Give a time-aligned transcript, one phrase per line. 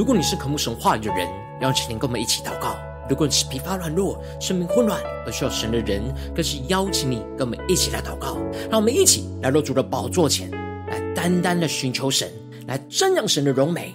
[0.00, 1.28] 如果你是渴慕神话语的人，
[1.60, 2.74] 邀请你跟我们一起祷告；
[3.06, 6.02] 如果你是疲乏软弱、生命混乱而需要神的人，
[6.34, 8.38] 更是邀请你跟我们一起来祷告。
[8.70, 10.50] 让我们一起来到主的宝座前，
[10.88, 12.32] 来单单的寻求神，
[12.66, 13.94] 来瞻仰神的荣美。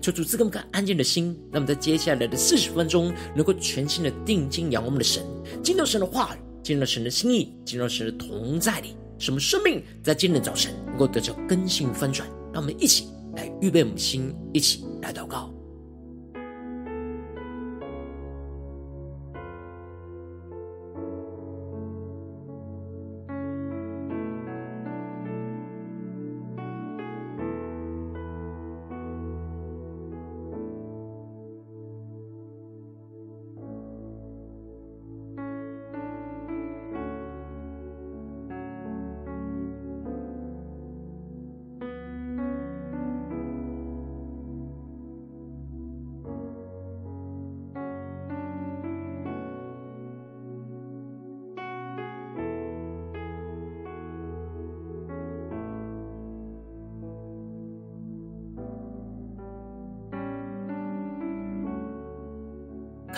[0.00, 5.22] 求主赐给我们安静的心，让我们在接下来的四十分钟，能够全心的定睛仰望我们的神，
[5.62, 12.28] 进入神的话语，进入神的心意，进入神的同在里，什么生命在今天早晨能够得到更新翻转。
[12.52, 15.51] 让我们一起来预备我们心，一起来祷告。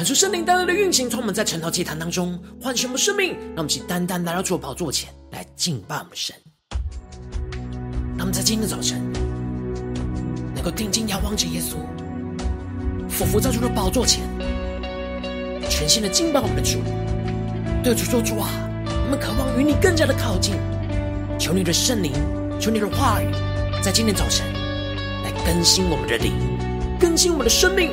[0.05, 6.37] 感受圣灵带来的运行，从我们在晨祷祭坛当中唤醒我们生命，让我们一起单单来到主宝座前来敬拜我们神。
[8.09, 9.01] 让我们在今天的早晨
[10.55, 11.77] 能够定睛仰望着耶稣，
[13.09, 14.21] 俯伏在主的宝座前，
[15.71, 16.81] 全心的敬拜我们的主。
[17.83, 18.51] 对主说：“主啊，
[19.07, 20.55] 我们渴望与你更加的靠近，
[21.39, 22.13] 求你的圣灵，
[22.61, 23.33] 求你的话语，
[23.83, 24.47] 在今天早晨
[25.25, 26.35] 来更新我们的灵，
[27.01, 27.91] 更新我们的生命。”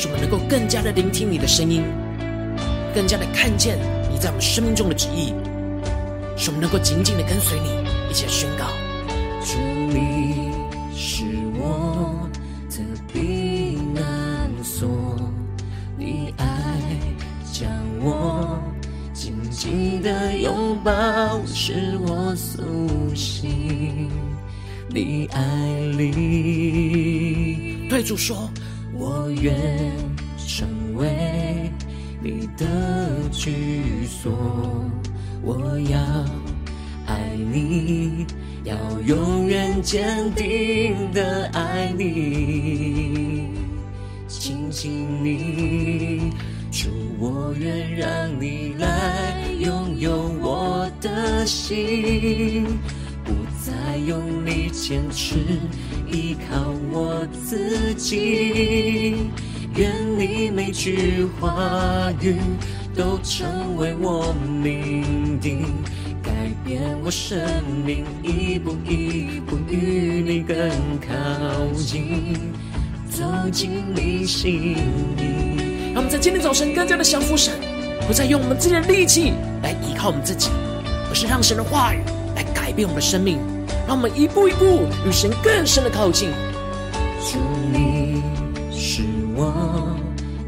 [0.00, 1.82] 使我们能够更加的聆听你的声音，
[2.94, 3.76] 更加的看见
[4.12, 5.34] 你在我们生命中的旨意，
[6.36, 7.68] 使我们能够紧紧的跟随你，
[8.08, 8.66] 一起宣告：
[9.44, 9.58] 主，
[9.92, 10.52] 你
[10.94, 11.24] 是
[11.56, 12.30] 我
[12.70, 12.76] 的
[13.12, 14.88] 避难所，
[15.96, 16.46] 你爱
[17.52, 17.68] 将
[18.00, 18.56] 我
[19.12, 22.62] 紧紧的拥抱，使我苏
[23.16, 24.08] 醒。
[24.90, 25.42] 你爱
[25.96, 28.48] 里，对主说。
[29.28, 29.54] 我愿
[30.38, 31.70] 成为
[32.22, 32.64] 你的
[33.30, 34.32] 居所，
[35.42, 35.98] 我要
[37.04, 38.24] 爱你，
[38.64, 38.74] 要
[39.04, 43.50] 永远坚定的爱你，
[44.26, 46.32] 亲近你，
[46.70, 48.08] 主，我愿让
[48.40, 52.64] 你来拥有我的心，
[53.22, 55.36] 不再用力坚持。
[56.10, 56.72] 依靠
[57.48, 59.30] 自己，
[59.74, 62.36] 愿你每句话语
[62.94, 65.64] 都成为我命定，
[66.22, 66.30] 改
[66.62, 67.40] 变我生
[67.86, 70.68] 命，一步一步与你更
[71.00, 72.52] 靠近，
[73.08, 74.76] 走进你心
[75.16, 75.94] 里。
[75.94, 77.54] 让我们在今天早晨更加的降服神，
[78.06, 79.32] 不再用我们自己的力气
[79.62, 80.50] 来依靠我们自己，
[81.08, 82.00] 而是让神的话语
[82.36, 83.38] 来改变我们的生命。
[83.86, 86.28] 让我们一步一步与神更深的靠近。
[87.24, 87.38] 主，
[87.72, 88.22] 你
[88.70, 89.02] 是
[89.34, 89.96] 我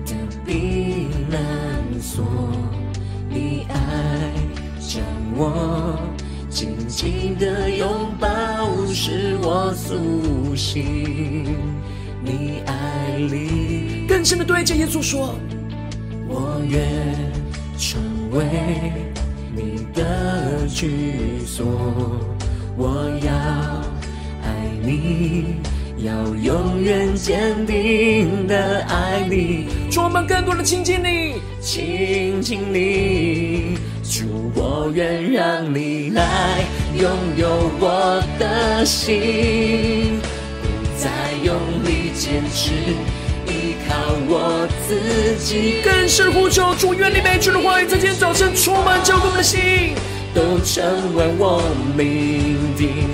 [0.06, 0.14] 的
[0.47, 1.41] 避难
[2.00, 2.25] 所，
[3.28, 3.75] 你爱
[4.78, 5.03] 将
[5.34, 5.98] 我
[6.48, 7.88] 紧紧的拥
[8.19, 8.28] 抱，
[8.87, 11.56] 使我苏醒。
[12.22, 15.34] 你爱里更深的对着耶稣说：
[16.28, 16.81] 我愿
[17.78, 18.00] 成
[18.32, 18.93] 为
[19.55, 21.66] 你的居所。
[22.76, 23.32] 我要
[24.43, 25.56] 爱你，
[26.05, 29.67] 要永远坚定的爱你。
[29.91, 33.76] 主，我们更多的亲近你，亲近你。
[34.02, 36.64] 主，我愿让你来
[36.97, 40.20] 拥有我的心，
[40.62, 41.11] 不再
[41.44, 41.55] 用
[41.85, 42.73] 力坚持，
[43.47, 43.94] 依靠
[44.29, 45.82] 我自己。
[45.85, 49.94] 更是呼求，主，愿你每句的话语在今天早晨充满浇灌我们的心。
[50.32, 50.85] 都成
[51.17, 51.61] 为我
[51.97, 53.08] 命定，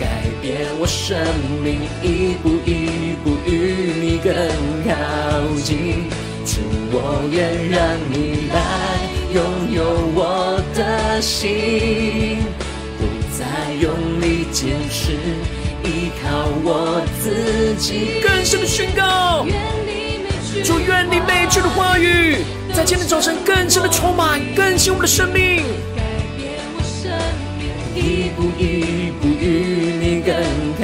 [0.00, 0.06] 改
[0.42, 1.16] 变我生
[1.62, 4.34] 命，一步一步与你更
[4.82, 4.90] 靠
[5.62, 6.10] 近。
[6.44, 6.58] 主，
[6.90, 8.58] 我愿让你来
[9.32, 9.84] 拥有
[10.16, 12.38] 我的心，
[12.98, 13.06] 不
[13.38, 15.12] 再用力坚持，
[15.84, 18.20] 依靠我自己。
[18.20, 19.46] 更深的宣告，
[20.64, 22.38] 主，愿你每句的话语
[22.74, 25.62] 在今天早晨更深的充满，更新我的，生命，
[28.02, 30.34] 一步一步与你更
[30.80, 30.82] 靠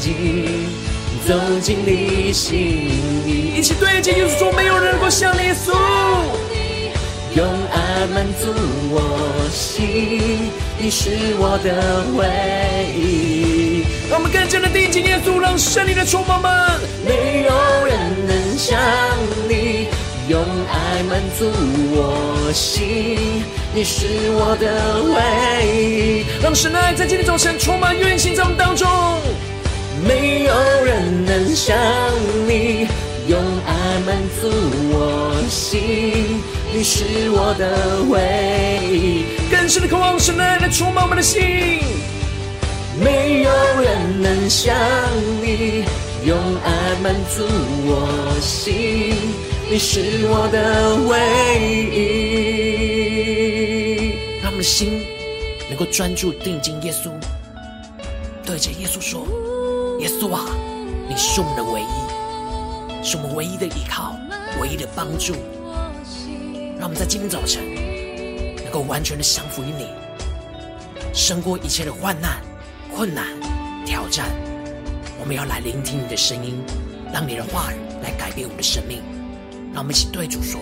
[0.00, 0.12] 近，
[1.24, 2.58] 走进你心
[3.24, 3.54] 里。
[3.56, 5.72] 一起对着耶稣说：没有人能够像耶稣，
[7.36, 8.52] 用爱满足
[8.90, 10.50] 我心，
[10.80, 12.20] 你是我的唯
[12.92, 13.84] 一。
[14.10, 17.54] 让我们更加的定睛耶稣，让圣灵的充满们，没有
[17.86, 17.96] 人
[18.26, 18.76] 能像
[19.48, 19.86] 你。
[20.28, 21.50] 用爱满足
[21.94, 23.42] 我心，
[23.74, 25.16] 你是我的唯
[25.80, 26.24] 一。
[26.42, 28.86] 让神的爱在今天早晨充满运行在我们当中。
[30.06, 30.54] 没有
[30.84, 31.74] 人能像
[32.46, 32.86] 你，
[33.28, 33.72] 用爱
[34.04, 34.50] 满足
[34.92, 36.42] 我心，
[36.72, 38.18] 你是我的唯
[38.94, 39.24] 一。
[39.50, 41.40] 更深的渴望神的爱来充满我们的心。
[43.02, 44.76] 没有人能像
[45.40, 45.84] 你，
[46.26, 46.70] 用爱
[47.02, 47.46] 满足
[47.86, 49.14] 我心。
[49.70, 51.16] 你是我的唯
[51.90, 52.51] 一，
[54.62, 55.04] 的心
[55.68, 57.10] 能够专注定睛耶稣，
[58.46, 59.26] 对着耶稣说
[59.98, 60.46] ：“耶稣啊，
[61.08, 64.14] 你是我们的唯一，是我们唯一的依靠，
[64.60, 65.34] 唯一的帮助。”
[66.78, 67.60] 让我们在今天早晨
[68.62, 69.88] 能够完全的降服于你，
[71.12, 72.40] 胜过一切的患难、
[72.94, 73.26] 困难、
[73.84, 74.30] 挑战。
[75.18, 76.62] 我们要来聆听你的声音，
[77.12, 79.02] 让你的话语来改变我们的生命。
[79.74, 80.60] 让我们一起对主说：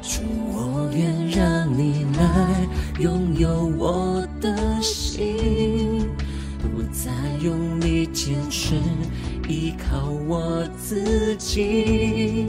[0.00, 0.22] 主，
[0.52, 2.66] 我愿让你来
[2.98, 6.08] 拥有我的心，
[6.60, 7.10] 不再
[7.42, 8.74] 用力坚持
[9.48, 12.46] 依靠我自己。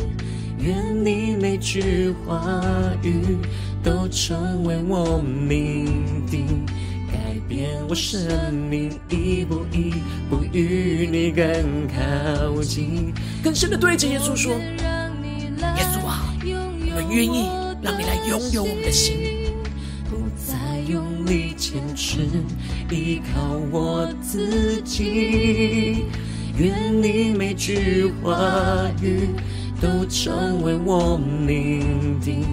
[0.59, 2.61] 愿你每句话
[3.01, 3.37] 语
[3.81, 6.65] 都成为我命定，
[7.07, 7.15] 改
[7.47, 9.93] 变我生命，一步一
[10.29, 13.13] 步与你更靠近。
[13.41, 14.51] 更深的对着耶稣说。
[14.53, 17.47] 耶稣啊，我愿意
[17.81, 19.15] 让你来拥有我们的心，
[20.09, 22.19] 不再用力坚持
[22.91, 26.03] 依靠我自己。
[26.57, 29.29] 愿你每句话语
[29.79, 32.43] 都成为我命定，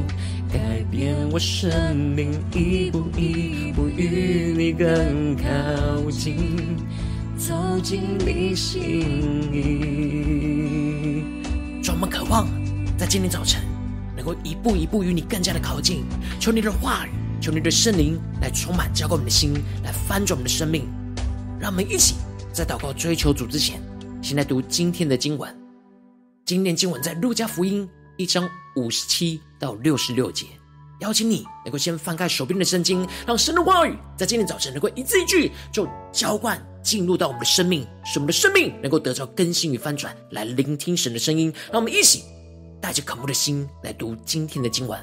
[0.52, 0.58] 改
[0.90, 5.44] 变我生命，一步一步与你更靠
[6.08, 6.36] 近，
[7.36, 7.52] 走
[7.82, 11.24] 进你心里。
[11.82, 12.46] 让我们渴望。
[12.96, 13.60] 在今天早晨，
[14.26, 16.04] 够一步一步与你更加的靠近，
[16.40, 20.84] 求你的话语，求你的圣灵来充满浇灌我们的心，来翻转我们的生命。
[21.60, 22.16] 让我们一起
[22.52, 23.80] 在祷告追求主之前，
[24.20, 25.56] 先来读今天的经文。
[26.44, 30.46] 今天经文在路加福音一章五十七到六十六节。
[31.00, 40.16] 邀请你能够先翻开手边的圣经，让神的话语在今天早晨能够一字一句就浇灌进入到我们的生命，使我们的生命能够得到更新与翻转。
[40.30, 42.22] 来聆听神的声音，让我们一起。
[42.86, 44.96] 带着渴慕的心来读今天的经文，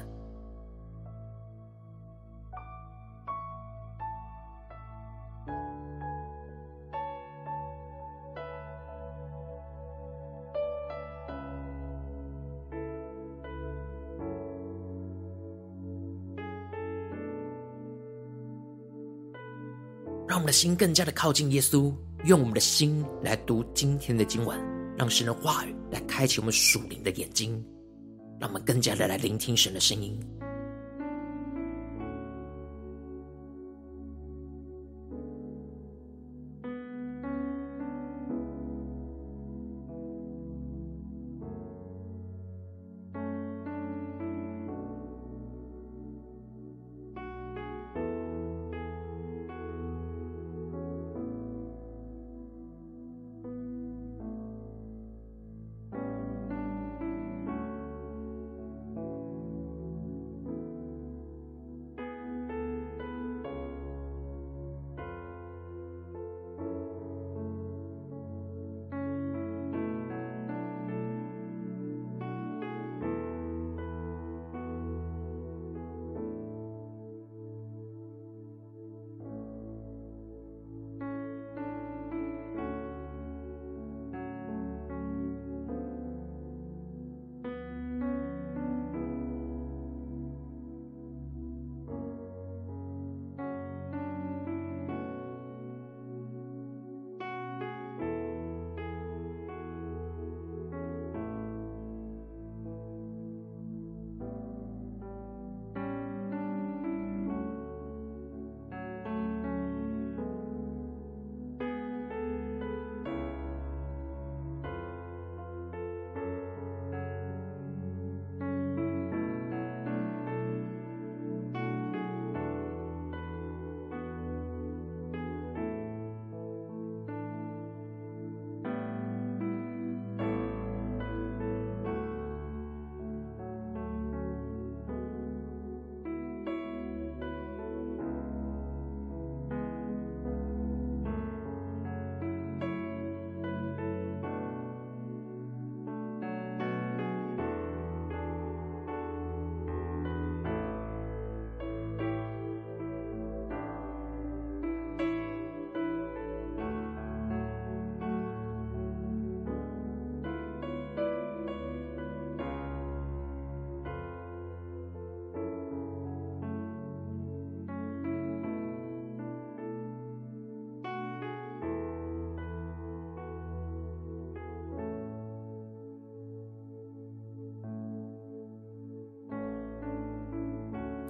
[20.26, 21.92] 让我们的心更加的靠近耶稣，
[22.24, 24.58] 用我们的心来读今天的经文，
[24.96, 27.62] 让神的话语来开启我们属灵的眼睛。
[28.38, 30.18] 让我们更加的来聆听神的声音。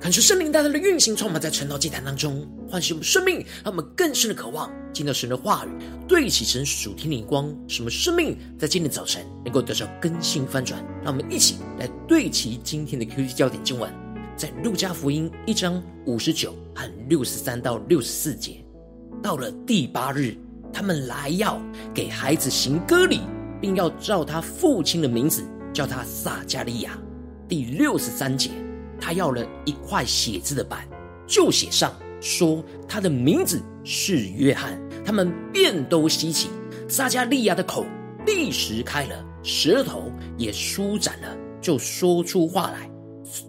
[0.05, 5.71] 感受圣灵大大的运行，充满在晨祷祭坛当中，唤醒我们生命，让我们更深的渴望见到神的话语，
[6.07, 10.79] 对齐神属天的光，使我们生命在今天早晨能够得到更新翻转。
[11.03, 13.91] 让我们一起来对齐今天的 QT 焦点经文，
[14.37, 18.63] 在路加福音一章五十九和六十三到六十四节。
[19.23, 20.37] 到了第八日，
[20.71, 21.59] 他们来要
[21.95, 23.21] 给孩子行割礼，
[23.59, 25.43] 并要照他父亲的名字
[25.73, 26.91] 叫他撒迦利亚。
[27.49, 28.51] 第六十三节。
[29.01, 30.89] 他要了一块写字的板，
[31.27, 34.81] 就写上说他的名字是约翰。
[35.05, 36.49] 他们便都稀奇。
[36.89, 37.85] 撒迦利亚的口
[38.27, 42.91] 立时开了，舌头也舒展了，就说出话来，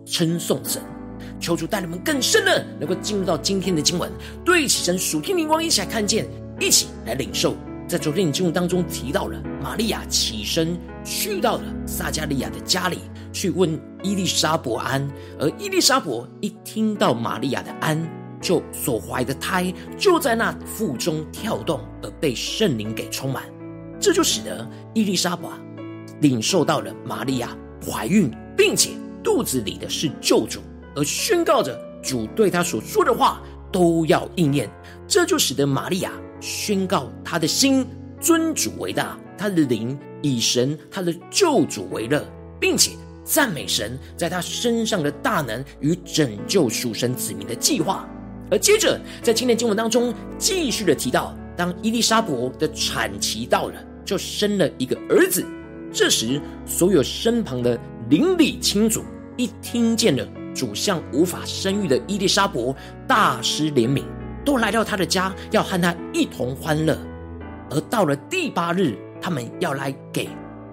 [0.06, 0.82] 称颂神。
[1.40, 4.12] 求主带领我们更深的，能够进入到今天的经文，
[4.44, 6.25] 对齐神属天灵光，一起来看见，
[6.60, 7.56] 一起来领受。
[7.88, 13.00] 在昨天的经文当中提到了，玛利亚起身去到了撒迦利亚的家里。
[13.32, 15.06] 去问伊丽莎伯安，
[15.38, 18.01] 而伊丽莎伯一听到玛利亚的安，
[18.39, 23.44] 就所怀的胎就在那腹中跳动，而被圣灵给充满，
[24.00, 25.50] 这就使得伊丽莎白
[26.22, 27.50] 领受到了玛利亚
[27.86, 30.62] 怀孕，并且肚子里的是救主，
[30.96, 34.70] 而宣告着主对她所说的话都要应验，
[35.06, 36.13] 这就使得玛利亚
[36.46, 37.84] 宣告他的心
[38.22, 42.24] 尊主为大，他的灵以神他的救主为乐，
[42.60, 42.92] 并且。
[43.28, 48.08] 赞美神在他身上的大能与拯救属神子民的计划，
[48.52, 55.44] 而接着在今天经文当中继续的提到，当伊丽莎白的产期到了，就生了一个儿子。
[55.92, 57.80] 这时，所有身旁的
[58.12, 59.04] 邻里亲族
[59.38, 60.24] 一听见了
[60.54, 62.75] 主向无法生育的伊丽莎白
[63.08, 64.04] 大施怜悯，
[64.46, 66.98] 都来到他的家，要和他一同欢乐。
[67.72, 70.30] 而到了第八日，他们要来给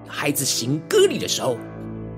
[0.07, 1.57] 孩子行割礼的时候。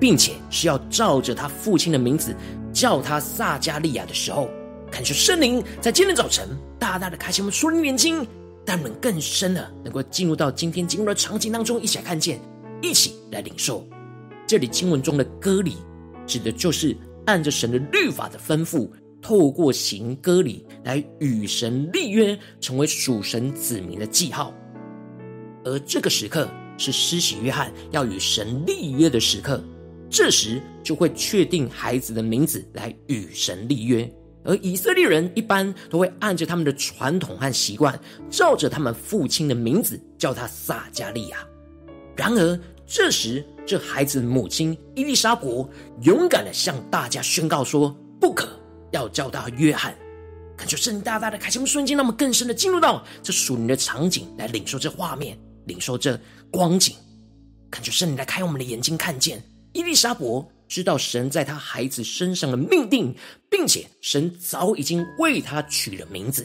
[0.01, 2.35] 并且是要照着他父亲的名字
[2.73, 4.51] 叫他撒迦利亚的时候，
[4.91, 6.47] 感受圣灵在今天早晨
[6.79, 8.27] 大大的开启我们属灵眼睛，
[8.67, 12.39] 让我们更深的能够进入到今天经文的场景当中，一起来看见，
[12.83, 13.87] 一起来领受。
[14.47, 15.77] 这里经文中的割礼，
[16.27, 16.95] 指的就是
[17.25, 18.91] 按着神的律法的吩咐，
[19.25, 24.53] 透过行割礼来与神立约，成为属神子民的记号。
[25.65, 29.65] 而这个时刻是施洗约翰要与神立约的时刻。
[30.11, 34.09] 这时就会确定孩子的名字来与神立约，
[34.45, 41.39] 而以色列人一般都会按着他们的传统和习惯，照着他们父亲的名字叫他撒迦利亚。
[42.15, 45.49] 然而这时，这孩子母亲伊丽莎白
[46.03, 48.61] 勇敢的向大家宣告说：“不可，
[48.95, 49.95] 要叫他约翰。”
[50.57, 55.37] 感觉圣大大的开启，瞬间让我们更深的进入到这属灵的场景，来领受这画面，
[55.67, 56.19] 领受这
[56.51, 56.95] 光景。
[57.69, 59.43] 感觉圣灵来开我们的眼睛，看见。
[59.73, 60.25] 伊丽莎白
[60.69, 63.13] 知道神在她孩子身上的命定，
[63.51, 66.45] 并且神早已经为她取了名字，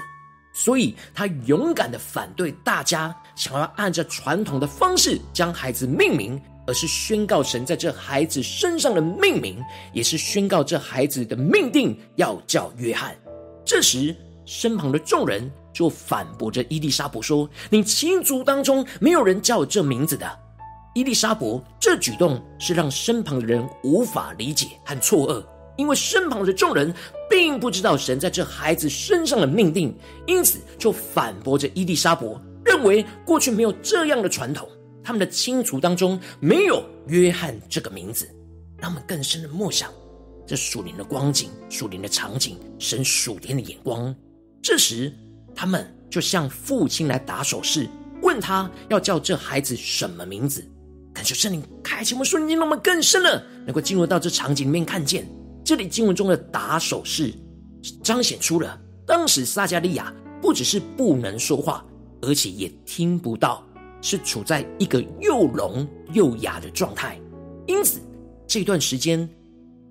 [0.56, 9.58] 所以她勇敢的反对大家想要按照传统的方式将孩子命名，而是宣告神在这孩子身上的命名，
[9.92, 13.18] 也是宣告这孩子的命定要叫约翰。
[13.66, 20.30] 这时，身旁的众人就反驳着伊丽莎白说：“你亲族当中没有人叫这名字的。”
[20.94, 25.44] 伊丽莎白这举动是让身旁的人无法理解和错愕，
[25.76, 26.94] 因为身旁的众人
[27.28, 29.92] 并不知道神在这孩子身上的命定，
[30.28, 32.28] 因此就反驳着伊丽莎白，
[32.64, 34.70] 认为过去没有这样的传统，
[35.03, 38.27] 他们的亲族当中没有约翰这个名字。
[38.82, 39.91] 让我们更深的默想
[40.48, 44.15] 这属灵的光景、属灵的场景、神属天的眼光。
[44.62, 45.13] 这时，
[45.53, 47.89] 他们就向父亲来打手势，
[48.22, 50.65] 问他要叫这孩子什么名字。
[51.13, 55.27] 感谢圣灵开启我们瞬间，让我们更深了，能够进入到这场景里面，看见
[55.63, 57.34] 这里经文中的打手势，
[58.01, 61.86] 彰显出了当时撒迦利亚不只是不能说话，
[62.22, 63.62] 而且也听不到，
[64.01, 67.20] 是处在一个又聋又哑的状态。
[67.68, 68.00] 因此
[68.48, 69.29] 这段时间，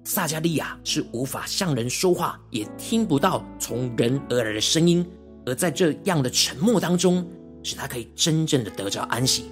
[0.04, 5.06] 撒迦利亚是无法向人说话，也听不到从人而来的声音。
[5.46, 7.26] 而在这样的沉默当中，
[7.62, 9.44] 使他可以真正的得着安息。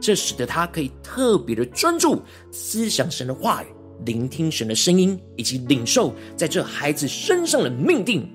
[0.00, 3.66] 这使得他可以特别的专注思想神的话语，
[4.04, 8.28] 聆听神的声音，以及领受在这孩子身上的命定。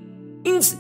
[0.43, 0.77] 因此，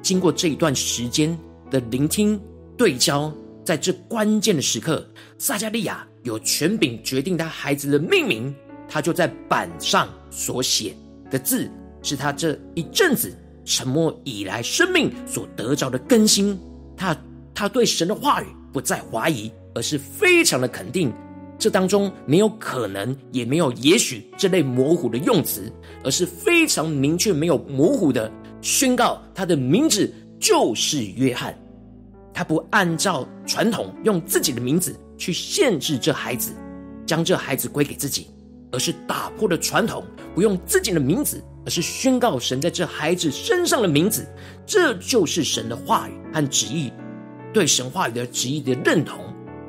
[0.00, 1.38] 经过这一段时间
[1.70, 2.40] 的聆听
[2.76, 3.32] 对焦，
[3.64, 5.06] 在这关键的时刻，
[5.38, 8.54] 撒迦利亚有权柄决定他孩子的命名。
[8.88, 10.94] 他就在板上所写
[11.30, 11.70] 的字，
[12.02, 16.58] 是他这一阵子沉默以来生命所得着的更新。
[16.96, 17.16] 他
[17.54, 19.50] 他对神的话语不再怀疑。
[19.74, 21.10] 而是非常的肯定，
[21.58, 25.72] 这当中没有可能，也没有也许这类模糊的用词，
[26.04, 31.58] 而是非常明确、没有模糊的宣告，他的名字就是约翰。
[32.34, 36.52] 他不按照传统用自己的名字去限制这孩子，
[37.06, 38.28] 将这孩子归给自己，
[38.70, 44.26] 而是打破了传统，不用自己的名字，而是宣告神在这孩子身上的名字。
[44.66, 46.90] 这就是神的话语和旨意，
[47.52, 49.18] 对神话语的旨意的认同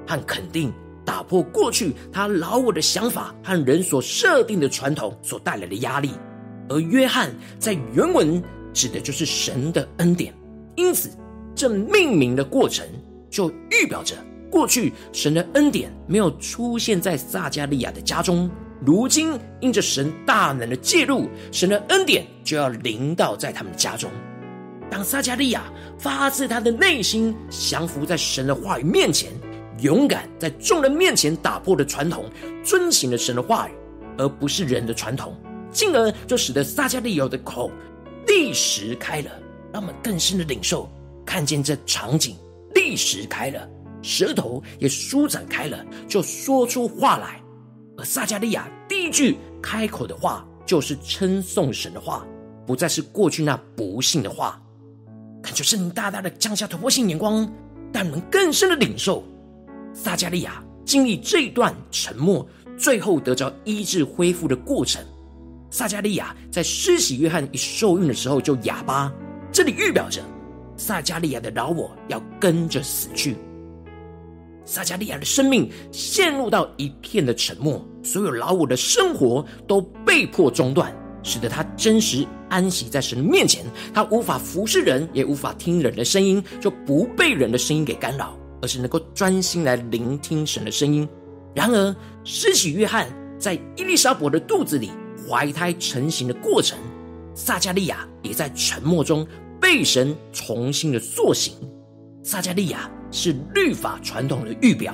[0.08, 0.72] 和肯定，
[1.04, 6.12] 打破过去他老我的想法和人所设定的传统所带来的压力。
[6.70, 7.30] 而约翰
[7.60, 8.42] 在原文
[8.74, 10.34] 指的就是神的恩典，
[10.78, 11.10] 因此。
[11.56, 12.86] 这命名的过程，
[13.30, 14.16] 就预表着
[14.50, 18.50] 过去神的恩典没有出现在撒迦利亚的家中，
[18.86, 24.10] 如今因着神大能的介入，神的恩典就要临到在他们家中。
[24.90, 25.64] 当撒迦利亚
[25.98, 29.32] 发自他的内心降服在神的话语面前，
[29.80, 32.26] 勇敢在众人面前打破了传统，
[32.64, 33.72] 遵行了神的话语，
[34.18, 35.36] 而不是人的传统，
[35.72, 37.72] 进而就使得撒迦利亚的口
[38.28, 39.32] 立时开了，
[39.72, 40.88] 让我们更深的领受。
[41.26, 42.36] 看见这场景，
[42.76, 43.68] 立时开了，
[44.02, 47.42] 舌头也舒展开了，就说出话来。
[47.98, 52.26] 而撒迦利亚第一句开口的话，就是称颂神的话，
[52.66, 54.60] 不再是过去那不信的话。
[55.42, 57.48] 感觉圣灵大大的降下突破性眼光，
[57.92, 59.24] 但能更深的领受。
[59.94, 65.04] 撒迦利亚经历这一段沉默，最后得着医治恢复的过程。
[65.70, 69.12] 撒迦利亚在施洗约翰一受孕的时候就哑巴，
[69.52, 70.24] 这里预表着。
[70.86, 73.38] 撒迦利亚的老我要跟着死去，
[74.66, 80.94] 撒迦利亚的生命陷入到一片的沉默，所有老我的生活都被迫中断，
[81.24, 83.64] 使得他真实安息在神的面前。
[83.94, 91.08] 他无法服侍人，也无法听人的声音，就不被人的声音给干扰，而是能够专心来聆听神的声音。
[91.56, 93.08] 然而，施洗约翰
[93.40, 94.92] 在伊丽莎伯的肚子里
[95.30, 96.78] 怀胎成型的过程，
[97.34, 99.26] 撒迦利亚也在沉默中。
[99.64, 101.54] 被神重新的塑形，
[102.22, 104.94] 撒迦利亚是律法传统的预表，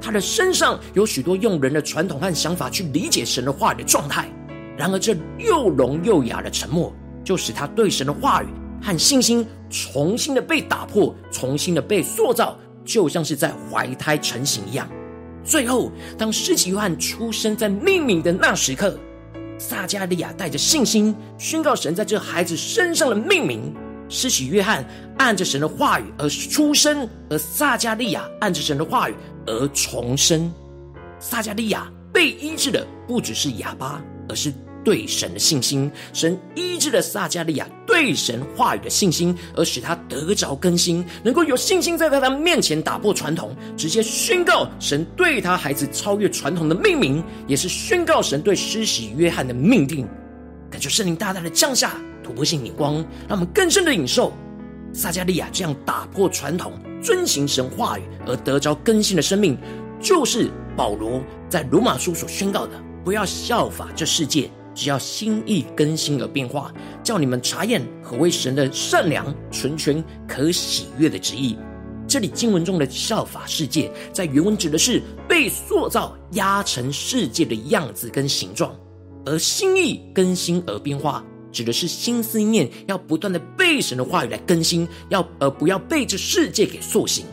[0.00, 4.28] 他的身上有许多用人的传统和想法去理解神的话语的状态。
[4.76, 6.92] 然而，这又聋又哑的沉默，
[7.22, 8.48] 就使他对神的话语
[8.82, 14.90] 和信心重新的被打破，重新的被塑造，就像是在怀胎成型一样。
[15.44, 18.98] 最后，当施洗约翰出生在命名的那时刻，
[19.56, 23.72] 撒迦利亚带着信心宣告神在这孩子身上的命名。
[24.10, 24.84] 施洗约翰
[25.16, 29.14] 按着神的话语而出生，而撒迦利亚按着神的话语
[29.46, 30.52] 而重生。
[31.18, 35.90] 撒迦利亚被医治的不只是哑巴，而是对神的信心。
[36.12, 50.08] 神医治了撒迦利亚对神话语的信心，而使他得着更新，能够有信心在他的面前打破传统，直接宣告神对他孩子超越传统的命名，也是宣告神对施洗约翰的命定。
[50.70, 51.94] 感觉圣灵大大的降下。
[52.30, 52.94] 突破性眼光，
[53.26, 54.32] 让我们更深的领受
[54.92, 59.58] 撒迦利亚这样打破传统、遵行神话语而得着更新的生命，
[60.00, 71.56] 就是保罗在罗马书所宣告的：不要效法这世界，只要心意更新而变化，叫你们查验何为神的善良、纯全、可喜悦的旨意。
[72.06, 78.72] 这里经文中的效法世界，在原文指的是被塑造、压成世界的样子跟形状，
[79.26, 81.24] 而心意更新而变化。
[81.52, 87.24] 指的是心思念要不断的被神的话语来更新，要而不要被这世界给塑形，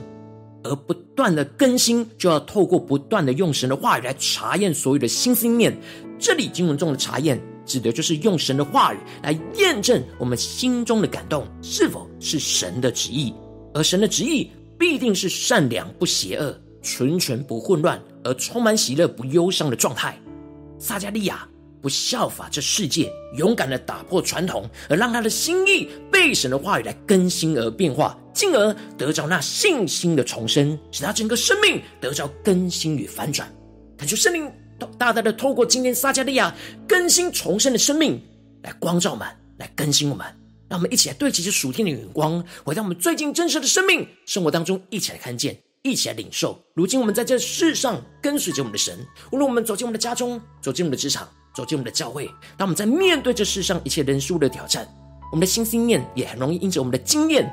[0.63, 5.77] 而不断的更新就要透过不断的用神的话语来查验所有的心思念。
[6.19, 13.33] 这里经文中的查验，指的就是用神的话语来验证我们心中的感动是否是神的旨意，
[13.73, 14.49] 而神的旨意
[14.79, 20.19] 必定是善良不邪恶、纯全不混乱，而充满喜乐不忧伤的状态。
[20.79, 21.47] 撒迦利亚。
[21.87, 33.49] 不效法这世界，勇敢的打破传统，而让他的心意被神的话语来更新而变化，进而得着那信心的重生，使他整个生命得着更新与反转。
[33.97, 34.51] 感觉圣灵
[34.97, 36.53] 大大的透过今天撒迦利亚
[36.85, 38.21] 更新重生的生命
[38.63, 39.25] 来光照我们，
[39.57, 40.27] 来更新我们，
[40.67, 46.61] 让我们一起来对齐这属天的眼光，回到我们最近真实的生命生活当中，一起来看见，一起来领受。
[46.75, 48.99] 如今我们在这世上跟随着我们的神，
[49.31, 51.25] 无论我们走进我们的家中，走进我们的职场。
[51.57, 54.87] 走进我们的教会，当我们在面对这世上一切人数的挑战，
[55.31, 57.51] 我们的心心念也很容易因着我们的经验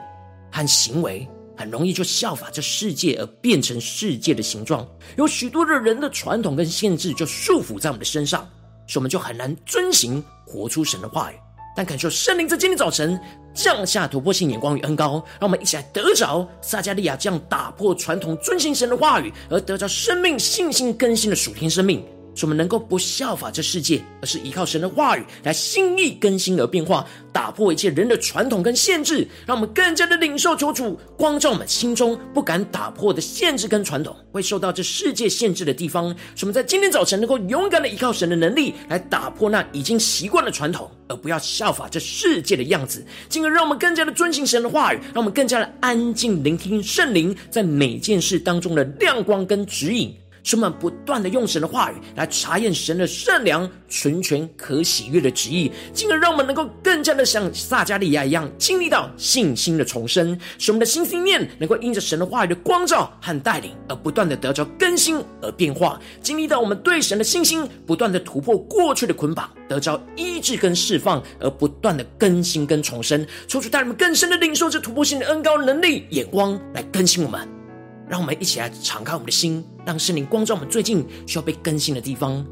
[0.52, 4.86] 和行为，很容易就效法这世界而变成世界的形状。
[5.16, 8.42] 有许多的人的传统跟限制就束缚在我们的身上，
[8.86, 11.36] 所以我们就很难遵行活出神的话语。
[11.74, 13.18] 但感受圣灵在今天早晨
[13.54, 22.04] 降下突破性眼光与恩膏，让我们一起来得着撒迦利亚这样打破传统、遵行神的话语，而得着生命、信心更新的属天生命。
[22.34, 36.14] 使我们能够不效法这世界，而是依靠神的话语来心意更新而变化，打破一切人的传统跟限制，让我们更加的领受求主光照我们心中不敢打破的限制跟传统，会受到这世界限制的地方。
[36.34, 50.14] 使我们在今天早晨能够勇敢的依靠神的能力来打破那已经习惯的传统，而不要效法这世界的样子，进而让我们更加的遵行神的话语，让我们更加的安静聆听圣灵在每件事当中的亮光跟指引。
[50.44, 77.63] 使我们不断的用神的话语来查验神的善良、纯全、可喜悦的旨意，进而让我们能够更加的像撒迦利亚一样，经历到信心的重生，使我们的心思念能够因着神的话语的光照和带领，而不断的得着更新而变化，经历到我们对神的信心不断的突破过去的捆绑，得着医治跟释放，而不断的更新跟重生，求主带我们更深的领受这突破性的恩膏能力眼光来更新我们。
[78.08, 82.44] 让我们一起来敞开我们的心，让圣灵光照我们最近需要被更新的地方，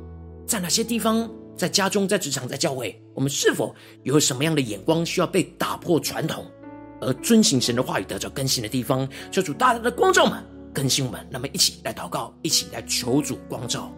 [0.46, 1.28] 在哪些地方？
[1.54, 6.44] 在家中、在职场、在教会，我们是否有什么样的眼光需要被打破传统，
[7.00, 9.06] 而遵行神的话语得着更新的地方？
[9.30, 11.24] 求主大大的光照我们，更新我们。
[11.30, 13.92] 那么，一起来祷告，一起来求主光照。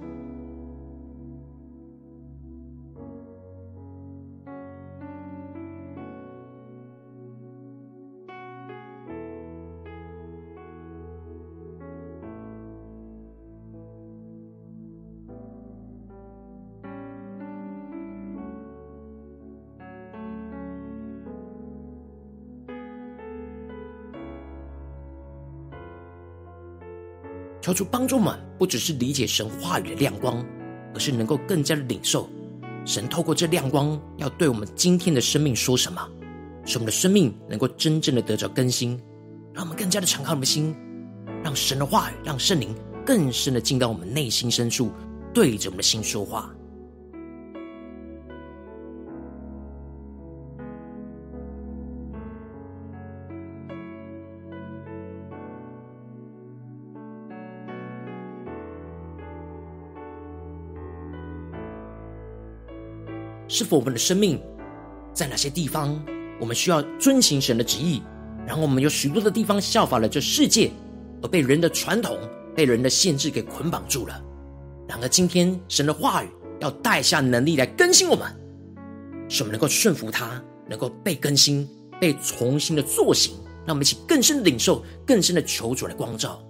[27.74, 30.44] 求主帮助我们，不只是理解神话语的亮光，
[30.94, 32.30] 而是能够更加的领受
[32.86, 36.08] 神透过这亮光要对我们今天的生命说什么，
[36.64, 38.90] 使我们的生命能够真正的得着更新，
[39.52, 40.72] 让我们更加的敞开我们的心，
[41.42, 42.72] 让神的话语，让圣灵
[43.04, 44.92] 更深的进到我们内心深处，
[45.32, 46.54] 对着我们的心说话。
[63.54, 64.42] 是否我们的生命
[65.12, 66.04] 在哪些地方，
[66.40, 68.02] 我们需要遵行神的旨意？
[68.44, 70.72] 然后我们有许多的地方效法了这世界，
[71.22, 72.18] 而被人的传统、
[72.56, 74.20] 被人的限制给捆绑住了。
[74.88, 78.26] 然而今天神的话语要带下能力来更新我们，
[79.28, 81.64] 使我们能够顺服他，能够被更新、
[82.00, 83.36] 被重新的作醒。
[83.64, 86.44] 让我们一起更深的领受、更深的求主来光照。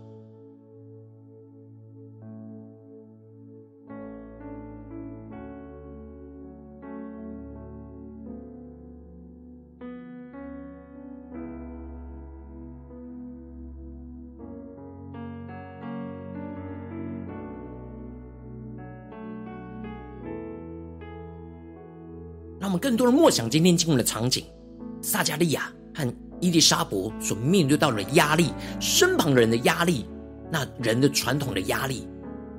[22.85, 24.45] 更多的默想今天经文的场景，
[25.01, 26.07] 撒迦利亚和
[26.39, 30.05] 伊丽莎伯所面对到的压力，身旁人的压力，
[30.53, 32.07] 那人的传统的压力。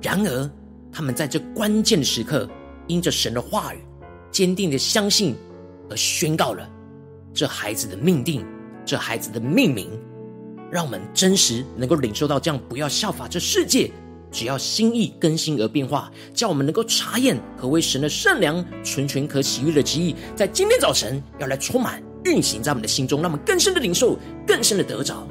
[0.02, 0.50] 然而，
[0.90, 2.50] 他们在这关键的时刻，
[2.88, 3.78] 因着神的话语，
[4.32, 5.36] 坚定的相信，
[5.88, 6.68] 而宣告了
[7.32, 8.44] 这孩子的命定，
[8.84, 9.88] 这孩子的命名。
[10.72, 13.92] 让我们真实能够领受到这样，不要效法这世界。
[14.36, 25.26] 只要心意更新而变化，叫我们能够查验何为神的善良、纯全、可喜悦的旨意，在今天早晨要来充满运行在我们的心中，让我们更深的领受，更深的得着。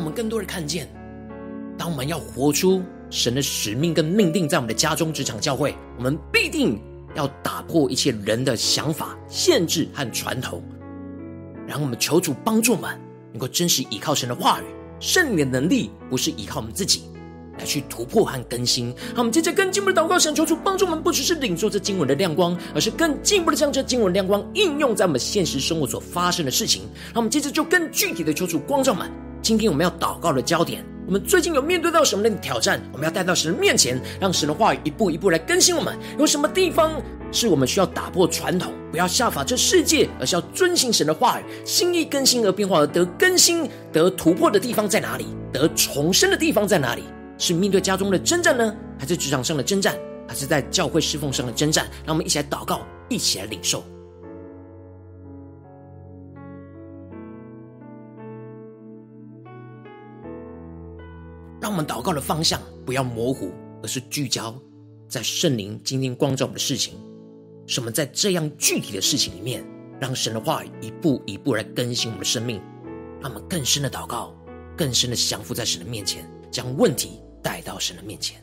[0.00, 0.88] 我们更多的看见，
[1.76, 6.80] 当我们要活出神的使命跟命定，在我们的家中、职场、教会，我们必定
[7.14, 10.62] 要打破一切人的想法、限制和传统。
[11.68, 12.98] 然后我们求主帮助我们，
[13.30, 14.64] 能够真实依靠神的话语、
[15.00, 17.02] 圣灵的能力，不是依靠我们自己
[17.58, 18.90] 来去突破和更新。
[19.14, 26.82] 好，我们接着更进一步的祷告，想求主帮助我们，不只是领受这经文的亮光，而是更进一步的将这经文亮光应用在我们现实生活所发生的事情。
[27.12, 29.10] 那我们接着就更具体的求主光照们。
[29.42, 32.80] 今天我们要祷告的焦点，我们最近有面对到什么样的挑战？
[32.92, 35.96] 我们要带到神的面前，让神的话语一步一步来更新我们。
[36.18, 36.92] 有什么地方
[37.32, 45.26] 是我们需要打破传统，不要效法这世界，而是要遵行神的话语，心意更新而变化而得更新、得突破的地方在哪里？
[45.52, 47.04] 得重生的地方在哪里？
[47.38, 49.96] 是面对家中的征战呢，还是职场上的征战，
[50.28, 51.86] 还是在教会侍奉上的征战？
[52.04, 53.82] 让我们一起来祷告，一起来领受。
[61.70, 63.52] 我们祷告的方向不要模糊，
[63.82, 64.52] 而是聚焦
[65.08, 66.94] 在圣灵今天光照我们的事情。
[67.66, 69.64] 什么在这样具体的事情里面，
[70.00, 72.60] 让神的话一步一步来更新我们的生命，
[73.20, 74.34] 让我们更深的祷告，
[74.76, 78.42] 更深的降服在神的面前，将问题带到神的面前。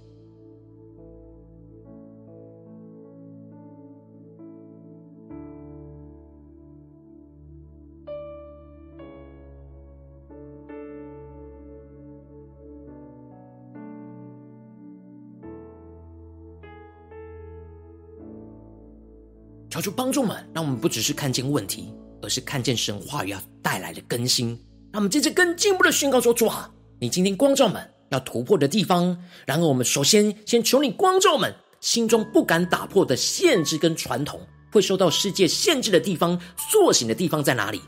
[19.78, 24.48] 求主帮助们，让我们不只是看见问题，而是看见神话语要带来的更新。
[24.92, 26.68] 让我们接着更进一步的宣告说：“主啊，
[27.00, 29.16] 你今天光照们要突破的地方。
[29.46, 36.40] 然而，我们首先先求你光照们心中不敢打破的限制跟传统，会受到世界限制的地方，
[36.72, 37.80] 塑形的地方在哪里？”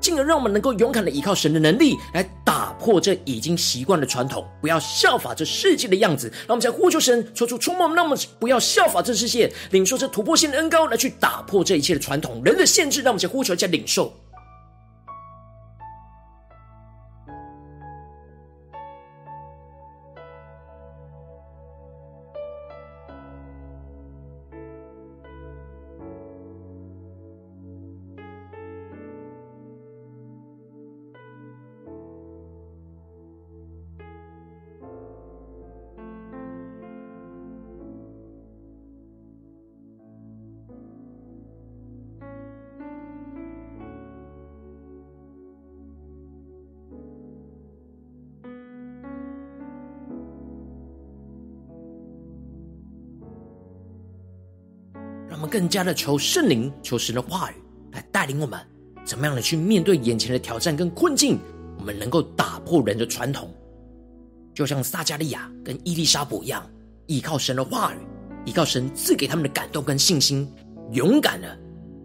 [0.00, 2.22] 进而让我们能够勇敢的依靠神的能力来
[2.82, 6.28] 或者已经习惯的传统，不要效法这世界的样子。
[6.48, 13.00] 让我们在呼求神，求主触摸那么，不要效法这世界，领受这突破性的恩高来去打破这一切的传统、人的限制。
[13.02, 14.12] 让我们在呼求，在领受。
[55.42, 57.54] 我们更加的求圣灵、求神的话语
[57.90, 58.60] 来带领我们，
[59.04, 61.36] 怎么样的去面对眼前的挑战跟困境？
[61.80, 63.52] 我们能够打破人的传统，
[64.54, 66.64] 就像撒迦利亚跟伊丽莎伯一样，
[67.08, 67.96] 依靠神的话语，
[68.44, 70.48] 依靠神赐给他们的感动跟信心，
[70.92, 71.58] 勇敢的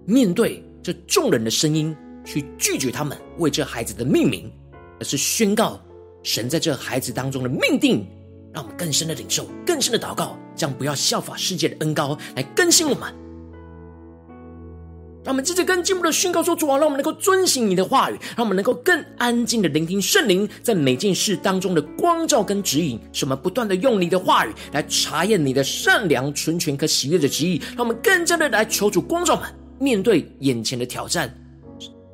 [0.08, 1.96] 面对这众人的声音，
[2.26, 4.52] 去拒绝他们为这孩子的命名，
[5.00, 5.80] 而是宣告
[6.24, 8.04] 神在这孩子当中的命定，
[8.52, 13.14] 让我们更深的领受、更深的祷告，这样不要效法世界的恩高来更新我们。
[15.28, 27.62] 让我们接着跟进步的宣告说：“主啊，让我们能够遵行你的话语，让我们能够更安静的聆听圣灵在每件事当中的光照跟指引，使我们不断的用你的话语来查验你的善良、纯全和喜悦的旨意。
[27.76, 31.30] 让我们更加的来求主光照们，面对眼前的挑战，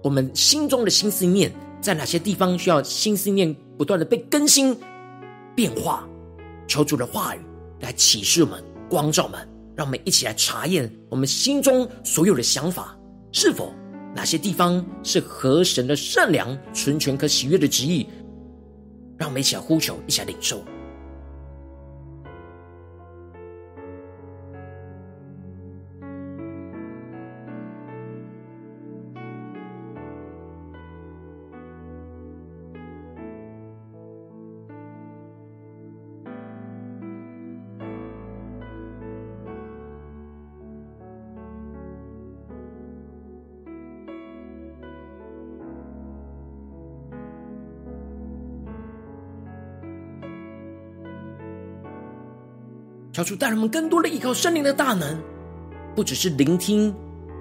[0.01, 4.75] 我们心中的心思念在哪些地方需要心思念不断的被更新、
[5.53, 6.03] 变化？
[6.67, 7.39] 求主的话语
[7.79, 9.39] 来启示我们、光照们，
[9.75, 12.97] 让我们一起来查验我们心中所有的想法。”
[13.33, 13.73] 是否
[14.15, 18.07] 哪些地方是合神的善良、纯全和喜悦的旨意？
[19.17, 20.63] 让我们一起来呼求，一起来领受。
[53.13, 55.21] 求主带人们更多的依靠圣灵的大能，
[55.95, 56.91] 不只是聆听，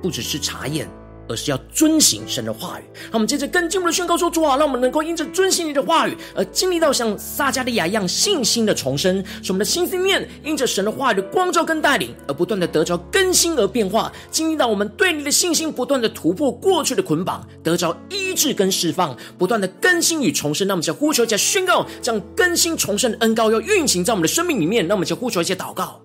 [0.02, 0.86] 不只是查验，
[1.28, 2.82] 而是要遵行神的话语。
[3.04, 14.12] 让我们接着更进一步的宣告说：“主啊，让我们能够因着遵行你的话语，而经历到像撒迦利亚一样信心的重生，使我们的心思念因着神的话语的光照跟带领，而不断的得着更新而变化。
[14.30, 20.66] 经历到我们对你的信心不断的突破过去的捆绑，得着医治跟释放，不断的更新与重生。
[20.68, 24.86] 让我们在呼求、在宣告，将更新重生的恩膏要运行在我们的生命里面。
[24.86, 26.00] 让我们在呼求、一些祷告。”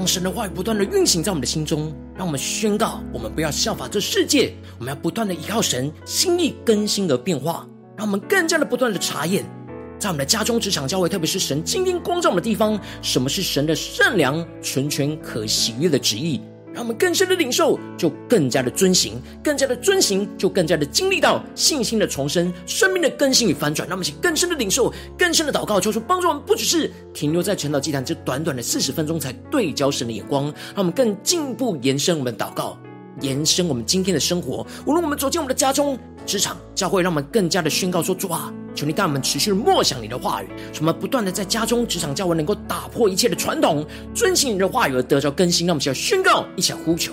[0.00, 9.44] 让神的话语不断的运行在我们的心中，让我们宣告：我们不要效法这世界，我们要不断的依靠神心意更新而变化，让我们更加的不断的查验，
[9.98, 16.40] 在我们的家中、职场、教会，特别是神今天光照我们的地方，什么是神的善良、纯全、可喜悦的旨意。
[16.72, 23.88] 让我们更深的领受，就更加的遵行；更加的遵行，就更加的经历到信心的重生、生命的更新与翻转。
[23.88, 32.78] 让我们一起更深的领受、更深的祷告，求主帮助我们，不只是停留在晨祷祭坛这短短的四十分钟，才对焦神的眼光，让我们更进一步延伸我们的祷告，
[33.20, 34.64] 延伸我们今天的生活。
[34.86, 38.52] 无论我们走进我们的家中、职场、教会，让我们更加的宣告说：主啊！
[38.74, 45.66] 求你带我们持续默想你的话语，什么不断的在家中、职场、教会能够打破一切的传统，遵行你的话语而得着更新。
[45.66, 47.12] 让我们需要宣告，一起来呼求。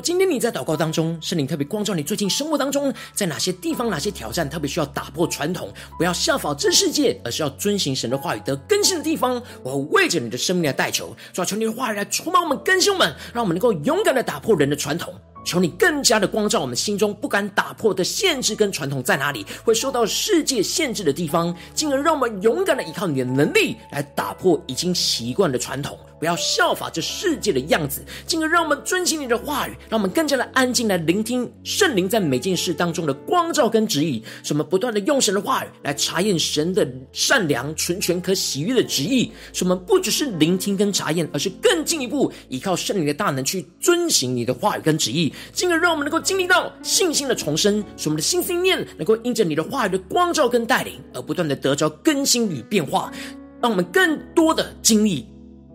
[0.00, 15.14] 今天你在祷告当中，圣灵特别光照你最近生活当中，在哪些地方、哪些挑战，特别需要打破传统，不要效仿真世界，而是要遵行神的话语得更新的地方，我会为着你的生命来代求，主要求你的话语来充满我们、更新我们，让我们能够勇敢的打破人的传统。
[15.48, 25.98] 求你更加的光照我们心中不敢打破的限制跟传统在哪里，会受到世界限制的地方，进而让我们勇敢的依靠你的能力来打破已经习惯的传统。
[26.18, 34.22] 不要效法这世界的样子，进而让我们遵行你的话语，让我们更加的安静来聆听圣灵在每件事当中的光照跟旨意。
[34.42, 39.30] 什么不断的用神的话语来查验神的善良、纯全、可喜悦的旨意。
[39.52, 53.12] 什么不只是聆听跟查验，而是更进一步依靠圣灵的大能去遵行你的话语跟旨意，进而让我们能够经历到信心的重生，使我们的心思念能够因着你的话语的光照跟带领，而不断的得着更新与变化，
[53.60, 55.26] 让我们更多的经历。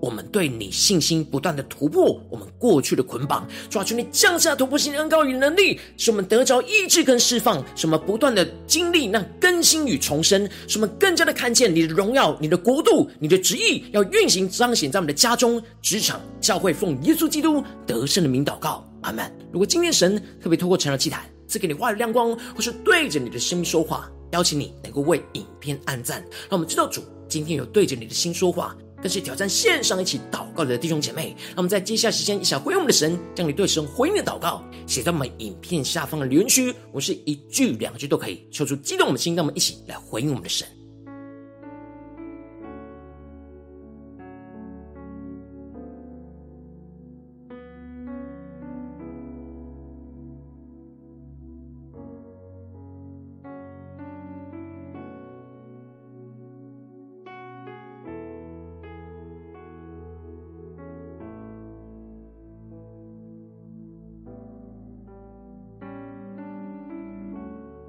[0.01, 19.31] 我们对你信心不断的突破，我们过去的捆绑，抓住你降下突破性的恩膏与能力，使我们得着医治跟释放，使我们不断的经历那更新与重生，使我们更加的看见你的荣耀、你的国度、你的旨意要运行彰显在我们的家中、职场、教会，奉耶稣基督得胜的名祷告，阿门。
[19.51, 28.75] 如果今天神特别透过晨祷祭坛赐给你话语亮光，或是对着你的生命说话，邀请你能够为影片按赞，让我们知道主今天有对着你的心说话。
[29.01, 40.65] 更是挑战线上一起祷告的弟兄姐妹，让我们在接下来时间一起回应我们的神，将你对神回应的祷告写在我们影片下方的留言区，我是一句两句都可以，说出激动我们的心，让我们一起来回应我们的神。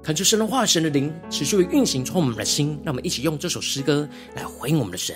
[0.05, 2.79] 恳求神的化，神的灵持续的运行，充满我们的心。
[2.83, 5.15] 让我们一起用这首诗歌来回应我们的神，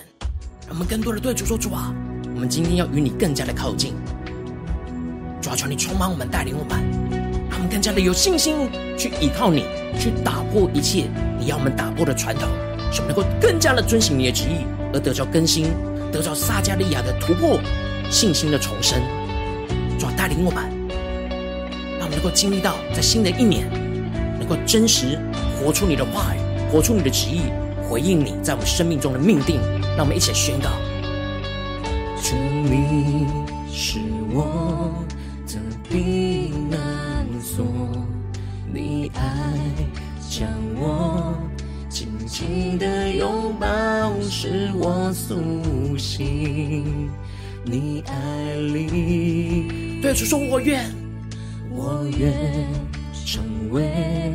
[0.65, 1.93] 让我们更多的对主说：“主啊，
[2.33, 3.93] 我们今天要与你更加的靠近。
[5.39, 6.79] 主啊，求你充满我们，带领我们，
[7.51, 8.67] 让我们更加的有信心
[8.97, 9.63] 去依靠你，
[9.99, 11.07] 去打破一切
[11.39, 12.49] 你要我们打破的传统，
[12.91, 15.67] 使我们能够更加的遵行你的旨意，而得着更新，
[16.11, 17.59] 得着撒迦利亚的突破，
[18.09, 18.99] 信心的重生。
[19.99, 20.63] 主啊，带领我们，
[21.99, 23.69] 让我们能够经历到在新的一年。”
[24.49, 25.19] 够真实
[25.55, 26.39] 活出你的话语，
[26.71, 27.43] 活出你的旨意，
[27.87, 29.61] 回应你在我们生命中的命定。
[29.95, 30.69] 让我们一起宣告：
[32.21, 33.27] 主，你
[33.71, 33.99] 是
[34.31, 34.93] 我
[35.45, 37.65] 的避难所，
[38.73, 39.21] 你爱
[40.29, 41.33] 将我
[41.89, 43.67] 紧紧的拥抱，
[44.21, 47.09] 使我苏醒。
[47.65, 50.85] 你爱里，对主说，我愿，
[51.69, 52.31] 我愿
[53.25, 54.28] 成为。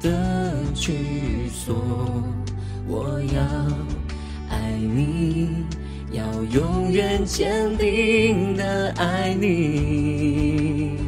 [0.00, 1.74] 的居所。
[2.88, 3.42] 我要
[4.48, 5.64] 爱你，
[6.12, 6.22] 要
[6.52, 10.98] 永远坚定的爱你，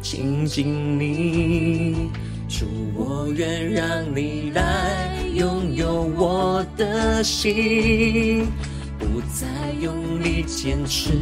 [0.00, 2.10] 亲近你，
[2.48, 8.46] 主，我愿让你来拥有我的心。
[8.98, 9.46] 不再
[9.80, 11.12] 用力坚持，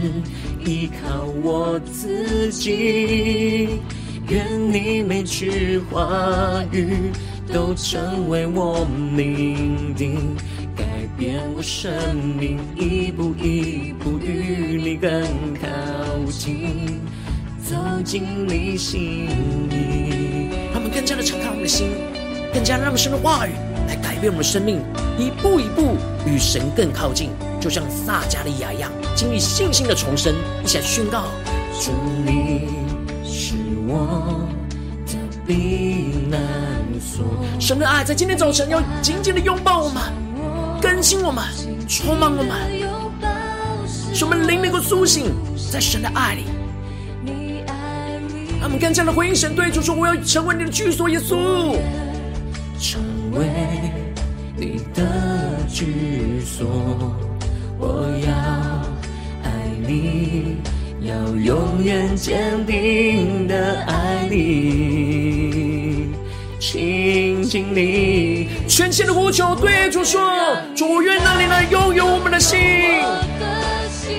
[0.65, 3.81] 依靠我自己。
[4.29, 7.13] 愿你每句话语
[7.53, 10.35] 都成为我命定，
[10.77, 10.85] 改
[11.17, 11.93] 变我生
[12.37, 15.23] 命，一步一步与你更
[15.55, 15.69] 靠
[16.29, 17.01] 近，
[17.65, 19.29] 走进你心
[19.71, 20.51] 里。
[20.75, 21.87] 他们更加的敞开我们的心，
[22.53, 23.53] 更加让神的话语
[23.87, 24.81] 来改变我们的生命，
[25.17, 25.95] 一步一步
[26.27, 27.31] 与神更靠近。
[27.61, 31.27] 就像撒迦利亚一样，经历信心的重生，一起来宣告：
[31.81, 31.93] 主，
[32.25, 32.76] 你
[33.87, 34.49] 我
[35.07, 35.17] 的
[35.47, 36.41] 避难
[37.01, 37.25] 所。
[37.61, 40.03] 神的爱在今天早晨要紧紧的拥抱我们，
[40.83, 41.45] 更新我们，
[41.89, 42.53] 充满我们，
[44.13, 45.33] 使我们灵能够苏醒
[45.71, 46.45] 在神的爱里。
[48.59, 51.77] 让我们更加的回应神，对主说：“我要成为你的居所，耶稣，
[52.81, 53.01] 成
[53.33, 53.47] 为
[54.57, 55.05] 你的
[55.69, 56.67] 居所。”
[57.79, 58.33] 我要
[59.45, 60.57] 爱你，
[61.07, 66.09] 要永远坚定的爱你，
[66.59, 70.21] 亲近你，全心的呼求，对主说：
[70.75, 72.59] 主，愿让你来拥有我们的心，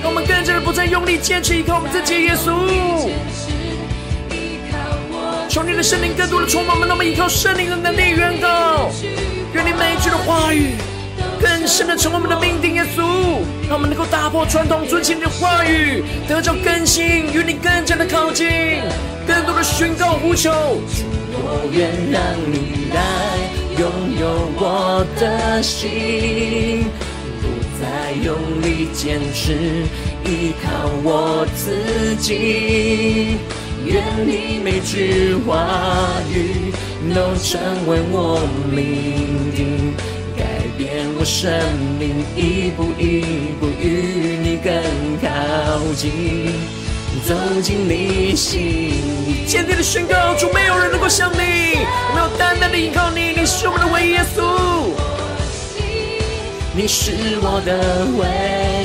[0.00, 3.10] 让我们更加的不再用力坚持依靠我们自己，耶稣。
[5.46, 8.90] 求你的圣灵更多的充满我们，让我们依靠圣灵的能力远高，
[9.52, 10.72] 愿你每一句的话语。
[11.40, 13.17] 更深的成为我们的命定，耶稣，
[13.68, 18.48] 让我们能够打破传统，遵循你的话语，得着更新，与你更加的靠近，
[19.26, 20.50] 更多的宣告呼求。
[20.50, 22.18] 我愿让
[22.50, 22.98] 你来
[23.78, 23.84] 拥
[24.18, 26.86] 有我的心，
[27.42, 27.46] 不
[27.78, 29.52] 再用力坚持，
[30.24, 33.36] 依靠我自己。
[33.84, 35.68] 愿你每句话
[36.32, 36.72] 语
[37.14, 38.40] 都成为我
[38.72, 39.92] 命定。
[40.78, 41.50] 变我生
[41.98, 44.72] 命，一步一步与你更
[45.20, 45.26] 靠
[45.96, 46.52] 近，
[47.26, 48.94] 走进你心。
[49.44, 54.92] 坚定的宣告，主，没有人能够像你，我们要单单的依靠你，你是我们的唯一耶稣，
[56.72, 57.10] 你是
[57.42, 58.22] 我的唯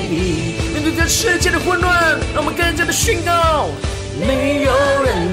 [0.09, 0.57] 一。
[0.73, 3.69] 面对这世界的混乱，让我们更加的宣告，
[4.19, 4.71] 没有
[5.03, 5.32] 人。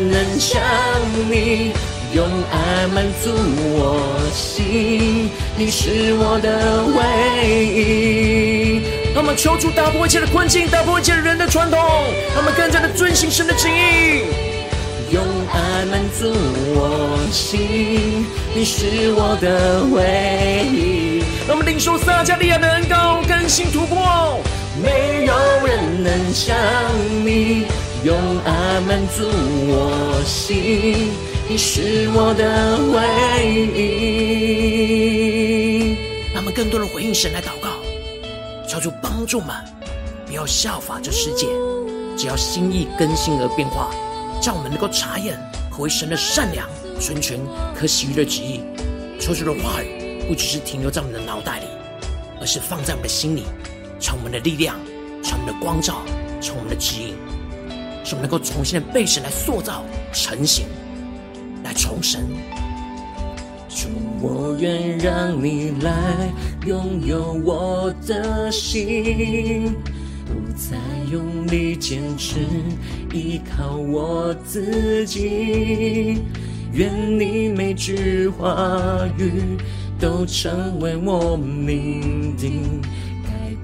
[2.12, 4.00] 用爱满足我
[4.34, 8.82] 心，你是我的唯一。
[9.14, 11.78] 让我们求主打破一切的困境，打破一切人的传统，
[12.34, 14.24] 让我们更加的遵行神的旨意。
[15.12, 16.32] 用爱满足
[16.74, 21.22] 我心，你是我的唯一。
[21.46, 24.40] 让我们领受撒迦利亚的恩膏，更新突破。
[24.82, 25.34] 没有
[25.64, 26.56] 人能像
[27.24, 27.66] 你，
[28.02, 29.28] 用爱满足
[29.68, 31.12] 我心。
[31.50, 33.02] 你是我的唯
[33.74, 34.70] 一。
[36.32, 37.70] 让我们更多的回应神来祷告，
[38.68, 39.48] 求主帮助们，
[40.26, 41.48] 不要效法这世界，
[42.16, 43.90] 只要心意更新而变化，
[44.40, 45.36] 让我们能够察验
[45.72, 46.68] 何为神的善良、
[47.00, 47.40] 纯全、
[47.74, 48.60] 可喜悦的旨意。
[49.18, 51.66] 求主的话语不只是停留在我们的脑袋里，
[52.40, 53.42] 而是放在我们的心里，
[53.98, 54.76] 成我们的力量，
[55.20, 55.96] 成我们的光照，
[56.40, 57.16] 成我们的指引，
[58.04, 60.66] 使我们能够重新的被神来塑造、成型。
[61.62, 62.22] 来重生，
[63.68, 63.88] 主，
[64.20, 66.32] 我愿让你来
[66.66, 69.74] 拥有我的心，
[70.26, 70.76] 不再
[71.10, 72.40] 用力坚持，
[73.12, 76.18] 依靠我自己。
[76.72, 79.58] 愿你每句话语
[79.98, 82.80] 都成为我命定。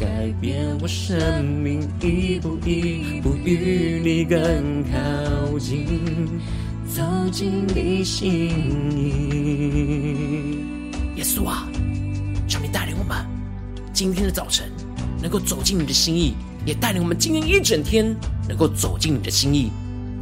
[0.00, 5.86] 改变我生命，一步一步与你更靠近，
[6.88, 8.48] 走进你心
[8.96, 10.64] 里。
[11.16, 11.68] 耶稣啊，
[12.48, 13.14] 求你带领我们，
[13.92, 14.72] 今天的早晨
[15.20, 16.32] 能够走进你的心意，
[16.64, 18.16] 也带领我们今天一整天
[18.48, 19.70] 能够走进你的心意，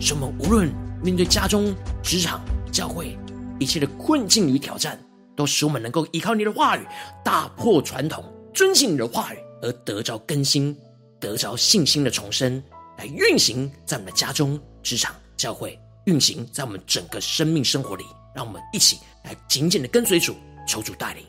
[0.00, 0.68] 使我们无论
[1.00, 1.72] 面对家中、
[2.02, 2.40] 职场、
[2.72, 3.16] 教会
[3.60, 4.98] 一切的困境与挑战，
[5.36, 6.80] 都使我们能够依靠你的话语，
[7.24, 10.76] 打破传统，遵行你的话语，而得着更新，
[11.18, 12.62] 得着信心的重生，
[12.96, 18.04] 来运行在我们的家中、职场、教会，运行在我们整个生命生活里。
[18.34, 20.32] 让我们一起来紧紧的跟随主，
[20.64, 21.24] 求主带领。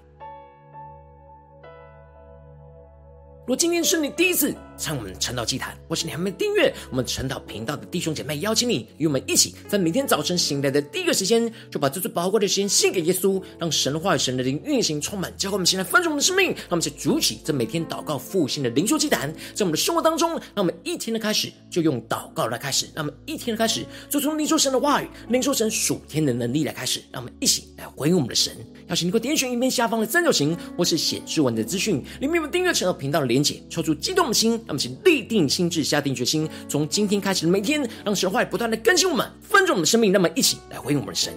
[3.48, 16.52] 若今天是你第一次参我们晨祷祭坛，或是你还没订阅我们晨祷频道的弟兄姐妹，邀请你与我们一起，在每天早晨醒来的第一个时间，就把这最宝贵的时间献给耶稣，让神的话语、神的灵运行充满，教会我们现在丰盛我们的生命。
[16.52, 28.56] 让我们一起筑起这每天祷告复兴的灵修祭坛，在我们的生活当中，让我们一天的开始就用祷告来开始，让我们一天的开始就从领受神的话语、领受神属天的能力来开始，让我们一起来回应我们的神。
[28.88, 41.34] 邀请你给我点选影片下方的三角形，或是显示文的资讯，里面有订阅晨祷频道的连结，抽出激动的心，那么请立定心智，下定决心，从今天开始每天，让神话不断的更新我们，翻转我们的生命，那么一起来回应我们的神。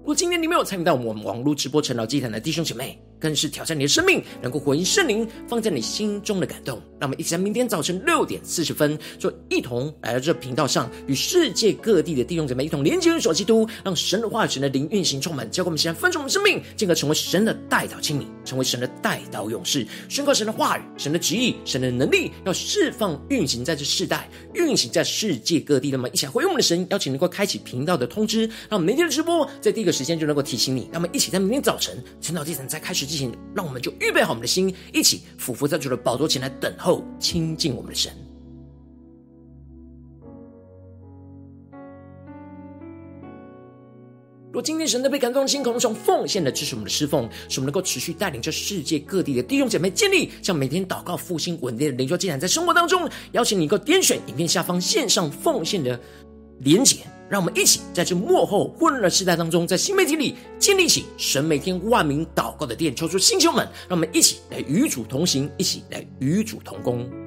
[0.00, 6.80] 如果今天你没有参与到我们网络直播晨祷祭坛的弟兄姐妹，更是挑战你的生命，能够回应圣灵放在你心中的感动。
[7.00, 25.90] 让我们一起在明天早晨六点四十分，就一同来到这频道上，与世界各地的弟兄姐妹一同连接、与所基督，让神的话语、神的灵运行充满，教灌我们现在分盛我们生命，进而成为神的代祷亲民，成为神的代祷勇士，宣告神的话语、神的旨意、神的能力，要释放运行在这世代，运行在世界各地。
[25.90, 30.88] 那么，一起回应我们的神，邀请能够开启频道的通知，让我们明天的直播在第一个时间就能够提醒你。
[30.92, 38.12] 那么，一起在明天早晨晨祷祭坛在开始之前，让我们就预备好我们的心，一起俯伏在主的宝座前来等候亲近我们的神。
[44.52, 56.00] 若今天神的被感动的心，可能从奉献的支持我们的侍奉，使我们能够持续带领着世界各地的弟兄姐妹建立，像每天祷告复兴稳定的灵修祭坛，在生活当中，邀请你能够点选影片下方线上奉献的
[56.60, 57.00] 连结。
[57.28, 67.25] 让我们一起在这幕后混乱的时代当中，在新媒体里建立起神每天万名祷告的殿，求出星球们，让我们一起来与主同行，一起来与主同工。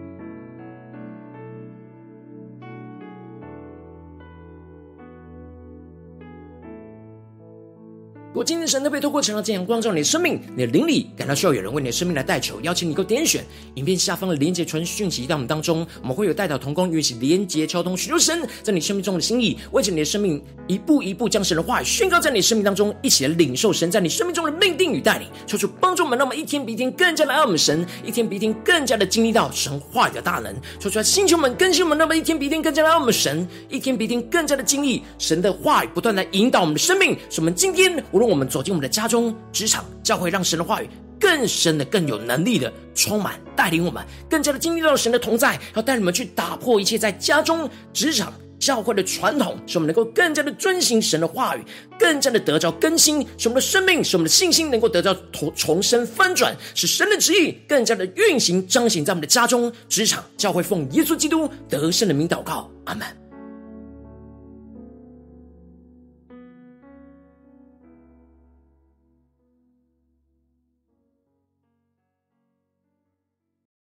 [8.40, 13.44] 果今天神特别透过晨祷祭坛光照你的生命，你的灵里感到需要有人为你的生命来代求，邀请你够点选
[13.76, 51.64] 影片下方的连结传讯息到我们当中，我们会有代祷同工与一起连结交通，寻求神在你生命中的心意，为着你的生命一步一步将神的话语宣告在你生命当中，一起来领受神在你生命中的命定与带领，求主帮助我们，那么一天比一天更加的爱我们神，一天比一天更加的经历到神话语的大能，求出来星球们更新我们，那么一天比一天更加的爱我们神，一天比一天更加的经历神的话语不断来引导我们的生命，使我们今天无论我们走进我们的家中、职场、教会，让神的话语更深的、更有能力的充满带领我们，更加的经历到神的同在，要带你们去打破一切在家中、职场、教会的传统，使我们能够更加的遵行神的话语，
[51.98, 63.29] 更加的得着更新，使我们的生命、使我们的信心能够得到重重生翻转，使神的旨意更加的运行彰显在我们的家中、职场、教会，奉耶稣基督得胜的名祷告，阿门。